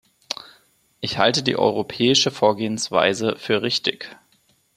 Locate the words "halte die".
1.19-1.57